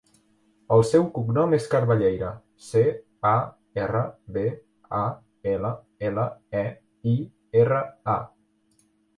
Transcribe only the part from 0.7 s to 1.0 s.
El